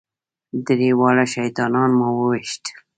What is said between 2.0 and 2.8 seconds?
وويشتل.